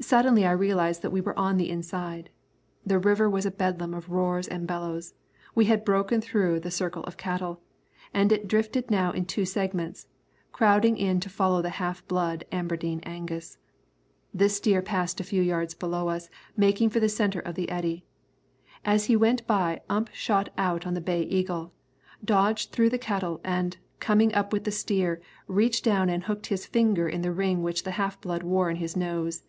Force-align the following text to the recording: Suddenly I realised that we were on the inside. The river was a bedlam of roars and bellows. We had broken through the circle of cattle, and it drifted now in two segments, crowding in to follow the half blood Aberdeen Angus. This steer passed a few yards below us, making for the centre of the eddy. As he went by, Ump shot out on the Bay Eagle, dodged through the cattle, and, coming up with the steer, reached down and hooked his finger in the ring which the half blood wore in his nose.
Suddenly 0.00 0.46
I 0.46 0.52
realised 0.52 1.02
that 1.02 1.10
we 1.10 1.20
were 1.20 1.38
on 1.38 1.58
the 1.58 1.68
inside. 1.68 2.30
The 2.86 2.98
river 2.98 3.28
was 3.28 3.44
a 3.44 3.50
bedlam 3.50 3.92
of 3.92 4.08
roars 4.08 4.48
and 4.48 4.66
bellows. 4.66 5.12
We 5.54 5.66
had 5.66 5.84
broken 5.84 6.22
through 6.22 6.60
the 6.60 6.70
circle 6.70 7.04
of 7.04 7.18
cattle, 7.18 7.60
and 8.14 8.32
it 8.32 8.48
drifted 8.48 8.90
now 8.90 9.10
in 9.10 9.26
two 9.26 9.44
segments, 9.44 10.06
crowding 10.52 10.96
in 10.96 11.20
to 11.20 11.28
follow 11.28 11.60
the 11.60 11.68
half 11.76 12.06
blood 12.08 12.46
Aberdeen 12.50 13.00
Angus. 13.00 13.58
This 14.32 14.56
steer 14.56 14.80
passed 14.80 15.20
a 15.20 15.24
few 15.24 15.42
yards 15.42 15.74
below 15.74 16.08
us, 16.08 16.30
making 16.56 16.88
for 16.88 17.00
the 17.00 17.10
centre 17.10 17.40
of 17.40 17.54
the 17.54 17.68
eddy. 17.68 18.02
As 18.86 19.04
he 19.04 19.16
went 19.16 19.46
by, 19.46 19.82
Ump 19.90 20.08
shot 20.14 20.48
out 20.56 20.86
on 20.86 20.94
the 20.94 21.02
Bay 21.02 21.24
Eagle, 21.24 21.74
dodged 22.24 22.72
through 22.72 22.88
the 22.88 22.96
cattle, 22.96 23.38
and, 23.44 23.76
coming 23.98 24.32
up 24.34 24.50
with 24.50 24.64
the 24.64 24.70
steer, 24.72 25.20
reached 25.46 25.84
down 25.84 26.08
and 26.08 26.24
hooked 26.24 26.46
his 26.46 26.64
finger 26.64 27.06
in 27.06 27.20
the 27.20 27.32
ring 27.34 27.62
which 27.62 27.82
the 27.84 27.90
half 28.00 28.18
blood 28.22 28.42
wore 28.42 28.70
in 28.70 28.76
his 28.76 28.96
nose. 28.96 29.42